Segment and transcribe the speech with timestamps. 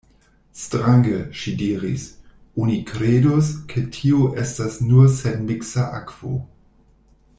[0.59, 2.05] Strange, ŝi diris:
[2.63, 6.33] oni kredus, ke tio estas nur senmiksa akvo.